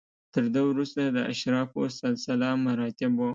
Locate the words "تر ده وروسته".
0.33-1.01